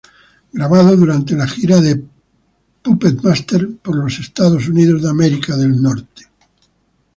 [0.51, 2.01] Grabado durante la gira The
[2.81, 5.03] Puppet Master por los Estados Unidos.